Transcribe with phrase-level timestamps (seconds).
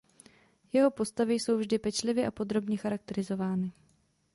[0.73, 3.71] Jeho postavy jsou vždy pečlivě a podrobně charakterizovány.